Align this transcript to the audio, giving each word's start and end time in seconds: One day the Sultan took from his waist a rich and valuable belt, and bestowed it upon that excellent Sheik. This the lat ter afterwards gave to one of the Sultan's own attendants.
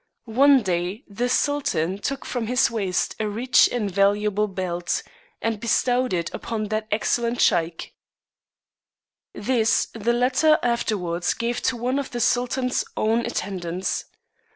One 0.25 0.63
day 0.63 1.03
the 1.07 1.29
Sultan 1.29 1.99
took 1.99 2.25
from 2.25 2.47
his 2.47 2.71
waist 2.71 3.15
a 3.19 3.29
rich 3.29 3.69
and 3.71 3.91
valuable 3.91 4.47
belt, 4.47 5.03
and 5.43 5.59
bestowed 5.59 6.11
it 6.11 6.33
upon 6.33 6.69
that 6.69 6.87
excellent 6.89 7.39
Sheik. 7.39 7.93
This 9.35 9.89
the 9.93 10.13
lat 10.13 10.37
ter 10.37 10.57
afterwards 10.63 11.35
gave 11.35 11.61
to 11.61 11.77
one 11.77 11.99
of 11.99 12.09
the 12.09 12.19
Sultan's 12.19 12.83
own 12.97 13.27
attendants. 13.27 14.05